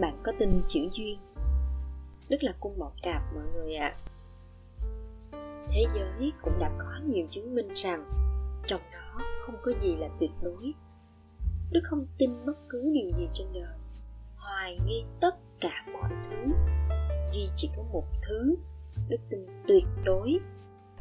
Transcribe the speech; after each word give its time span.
bạn 0.00 0.20
có 0.24 0.32
tin 0.38 0.62
chữ 0.68 0.80
duyên? 0.92 1.18
Đức 2.28 2.42
là 2.42 2.52
cung 2.60 2.78
bọ 2.78 2.92
cạp 3.02 3.22
mọi 3.34 3.44
người 3.54 3.74
ạ. 3.74 3.96
À. 3.96 3.98
thế 5.70 5.84
giới 5.94 6.32
cũng 6.42 6.58
đã 6.58 6.70
có 6.78 7.00
nhiều 7.06 7.26
chứng 7.30 7.54
minh 7.54 7.68
rằng 7.74 8.04
trong 8.66 8.80
đó 8.92 9.24
không 9.42 9.54
có 9.62 9.72
gì 9.82 9.96
là 9.96 10.08
tuyệt 10.18 10.30
đối. 10.42 10.72
Đức 11.70 11.80
không 11.84 12.06
tin 12.18 12.30
bất 12.46 12.68
cứ 12.68 12.90
điều 12.94 13.10
gì 13.18 13.28
trên 13.34 13.46
đời, 13.54 13.78
hoài 14.36 14.78
nghi 14.86 15.04
tất 15.20 15.36
cả 15.60 15.86
mọi 15.92 16.10
thứ. 16.30 16.52
Duy 17.32 17.48
chỉ 17.56 17.70
có 17.76 17.82
một 17.92 18.04
thứ 18.22 18.56
đức 19.08 19.20
tin 19.30 19.46
tuyệt 19.68 19.84
đối, 20.04 20.38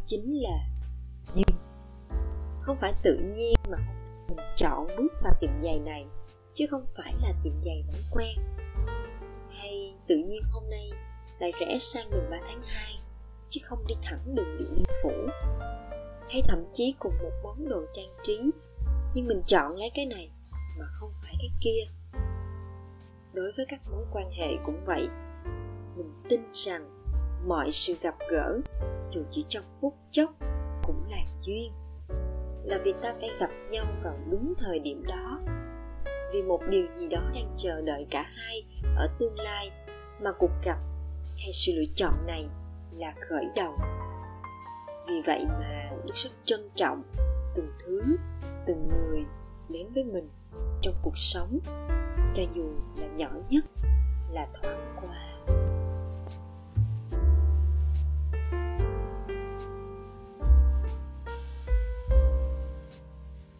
chính 0.05 0.41
là 0.41 0.67
duyên. 1.33 1.57
Không 2.61 2.77
phải 2.81 2.93
tự 3.03 3.17
nhiên 3.35 3.55
mà 3.71 3.77
mình 4.27 4.45
chọn 4.55 4.87
bước 4.97 5.13
vào 5.23 5.33
tiệm 5.41 5.51
giày 5.63 5.79
này 5.79 6.05
chứ 6.53 6.65
không 6.69 6.85
phải 6.97 7.13
là 7.21 7.33
tiệm 7.43 7.53
giày 7.65 7.83
vẫn 7.91 8.01
quen 8.11 8.37
hay 9.61 9.95
tự 10.07 10.15
nhiên 10.15 10.41
hôm 10.51 10.63
nay 10.69 10.91
lại 11.39 11.51
rẽ 11.59 11.77
sang 11.79 12.09
đường 12.11 12.29
3 12.31 12.37
tháng 12.47 12.61
2 12.63 12.99
chứ 13.49 13.61
không 13.63 13.87
đi 13.87 13.95
thẳng 14.03 14.35
đường 14.35 14.57
Điện 14.59 14.67
Biên 14.75 14.85
Phủ. 15.03 15.11
Hay 16.29 16.41
thậm 16.47 16.63
chí 16.73 16.95
cùng 16.99 17.13
một 17.23 17.31
món 17.43 17.69
đồ 17.69 17.81
trang 17.93 18.09
trí, 18.23 18.39
nhưng 19.13 19.27
mình 19.27 19.41
chọn 19.47 19.75
lấy 19.75 19.89
cái 19.95 20.05
này 20.05 20.31
mà 20.79 20.85
không 20.91 21.11
phải 21.21 21.33
cái 21.39 21.49
kia. 21.61 21.91
Đối 23.33 23.51
với 23.57 23.65
các 23.69 23.81
mối 23.91 24.05
quan 24.13 24.29
hệ 24.29 24.47
cũng 24.65 24.77
vậy, 24.85 25.07
mình 25.95 26.13
tin 26.29 26.41
rằng 26.53 26.89
mọi 27.47 27.71
sự 27.71 27.93
gặp 28.01 28.15
gỡ, 28.29 28.59
dù 29.11 29.23
chỉ 29.31 29.45
trong 29.49 29.63
phút 29.81 29.93
chốc, 30.11 30.31
cũng 30.83 31.05
là 31.09 31.25
duyên. 31.41 31.71
Là 32.63 32.79
vì 32.83 32.93
ta 33.01 33.13
phải 33.19 33.29
gặp 33.39 33.49
nhau 33.71 33.85
vào 34.03 34.17
đúng 34.31 34.53
thời 34.57 34.79
điểm 34.79 35.03
đó 35.07 35.39
vì 36.33 36.41
một 36.41 36.61
điều 36.69 36.85
gì 36.97 37.07
đó 37.07 37.21
đang 37.33 37.53
chờ 37.57 37.81
đợi 37.81 38.07
cả 38.09 38.25
hai 38.35 38.63
ở 38.95 39.09
tương 39.19 39.39
lai 39.39 39.71
mà 40.21 40.31
cuộc 40.39 40.51
gặp 40.65 40.77
hay 41.37 41.51
sự 41.51 41.71
lựa 41.75 41.93
chọn 41.95 42.13
này 42.27 42.45
là 42.91 43.13
khởi 43.29 43.45
đầu. 43.55 43.75
Vì 45.07 45.21
vậy 45.25 45.45
mà 45.59 45.91
đức 46.05 46.15
rất 46.15 46.29
trân 46.45 46.69
trọng 46.75 47.03
từng 47.55 47.71
thứ, 47.79 48.01
từng 48.67 48.89
người 48.89 49.25
đến 49.69 49.87
với 49.93 50.03
mình 50.03 50.29
trong 50.81 50.95
cuộc 51.01 51.17
sống, 51.17 51.59
cho 52.33 52.43
dù 52.55 52.73
là 52.97 53.07
nhỏ 53.17 53.29
nhất, 53.49 53.65
là 54.31 54.47
thoáng 54.53 54.95
qua. 55.01 55.20